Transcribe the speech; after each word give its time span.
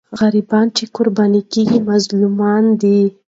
غریبان 0.19 0.67
چې 0.77 0.83
قرباني 0.95 1.41
کېږي، 1.51 1.79
مظلومان 1.89 2.63
دي. 2.81 2.99